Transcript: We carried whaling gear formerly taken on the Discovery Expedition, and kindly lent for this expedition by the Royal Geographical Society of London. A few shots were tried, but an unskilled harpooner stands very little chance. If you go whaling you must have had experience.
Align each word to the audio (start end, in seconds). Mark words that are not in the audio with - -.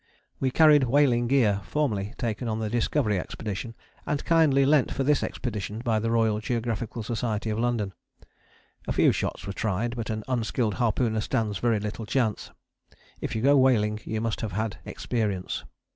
We 0.39 0.49
carried 0.49 0.85
whaling 0.85 1.27
gear 1.27 1.61
formerly 1.63 2.15
taken 2.17 2.47
on 2.47 2.57
the 2.57 2.71
Discovery 2.71 3.19
Expedition, 3.19 3.75
and 4.07 4.25
kindly 4.25 4.65
lent 4.65 4.91
for 4.91 5.03
this 5.03 5.21
expedition 5.21 5.77
by 5.81 5.99
the 5.99 6.09
Royal 6.09 6.39
Geographical 6.39 7.03
Society 7.03 7.51
of 7.51 7.59
London. 7.59 7.93
A 8.87 8.93
few 8.93 9.11
shots 9.11 9.45
were 9.45 9.53
tried, 9.53 9.95
but 9.95 10.09
an 10.09 10.23
unskilled 10.27 10.73
harpooner 10.79 11.21
stands 11.21 11.59
very 11.59 11.79
little 11.79 12.07
chance. 12.07 12.49
If 13.19 13.35
you 13.35 13.43
go 13.43 13.55
whaling 13.55 13.99
you 14.03 14.19
must 14.21 14.41
have 14.41 14.53
had 14.53 14.79
experience. 14.85 15.65